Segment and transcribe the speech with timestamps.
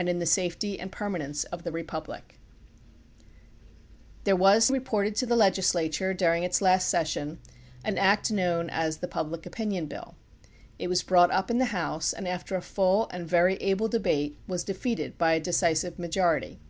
[0.00, 1.32] THE PUBLIC OPINION
[1.88, 2.22] BILL 3
[4.22, 7.40] There was reported to the legislature during its last session
[7.82, 10.14] an act known as the "Public Opinion Bill."
[10.78, 14.38] It was brought up in the house, and after a full and very able debate
[14.46, 16.60] was defeated by a decisive majority.